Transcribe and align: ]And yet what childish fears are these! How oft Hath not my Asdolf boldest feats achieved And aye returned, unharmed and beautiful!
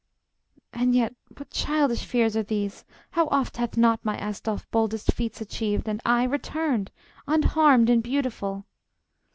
]And 0.73 0.95
yet 0.95 1.13
what 1.37 1.51
childish 1.51 2.05
fears 2.05 2.35
are 2.35 2.41
these! 2.41 2.85
How 3.11 3.27
oft 3.27 3.57
Hath 3.57 3.77
not 3.77 4.03
my 4.03 4.17
Asdolf 4.17 4.65
boldest 4.71 5.13
feats 5.13 5.41
achieved 5.41 5.87
And 5.87 6.01
aye 6.03 6.23
returned, 6.23 6.89
unharmed 7.27 7.87
and 7.87 8.01
beautiful! 8.01 8.65